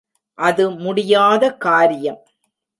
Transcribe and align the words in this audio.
அது 0.37 0.71
முடியாத 0.71 1.53
காரியம். 1.57 2.21